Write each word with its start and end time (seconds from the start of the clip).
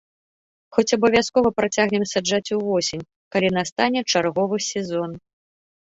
Хоць 0.75 0.93
абавязкова 0.97 1.49
працягнем 1.59 2.03
саджаць 2.13 2.53
увосень, 2.57 3.07
калі 3.35 3.47
настане 3.59 3.99
чарговы 4.11 4.57
сезон. 4.73 5.11